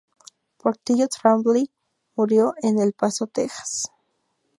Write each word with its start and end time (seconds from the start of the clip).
Portillo-Trambley 0.57 1.69
murió 2.15 2.55
en 2.63 2.79
El 2.79 2.93
Paso, 2.93 3.27
Texas. 3.27 3.91